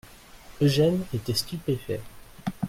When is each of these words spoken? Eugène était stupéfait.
Eugène 0.61 1.01
était 1.13 1.35
stupéfait. 1.35 2.01